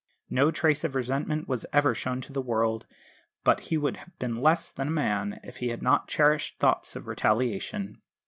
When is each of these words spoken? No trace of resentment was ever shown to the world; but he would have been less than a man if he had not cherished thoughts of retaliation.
No 0.31 0.49
trace 0.49 0.83
of 0.83 0.95
resentment 0.95 1.47
was 1.47 1.67
ever 1.71 1.93
shown 1.93 2.21
to 2.21 2.33
the 2.33 2.41
world; 2.41 2.87
but 3.43 3.59
he 3.65 3.77
would 3.77 3.97
have 3.97 4.17
been 4.17 4.41
less 4.41 4.71
than 4.71 4.87
a 4.87 4.89
man 4.89 5.39
if 5.43 5.57
he 5.57 5.67
had 5.67 5.83
not 5.83 6.07
cherished 6.07 6.57
thoughts 6.57 6.95
of 6.95 7.07
retaliation. 7.07 8.01